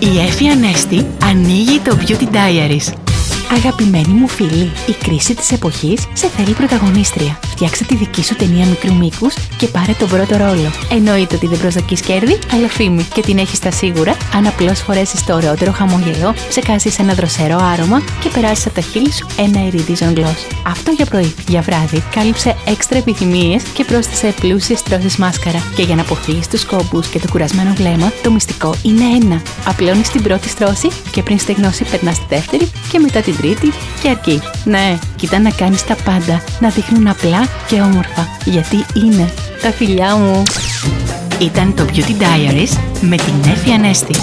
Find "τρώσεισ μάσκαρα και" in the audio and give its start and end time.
24.82-25.82